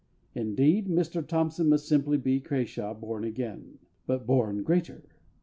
[0.33, 3.77] Indeed, Mr THOMPSON must simply be CRASHAW born again,
[4.07, 5.03] but born greater.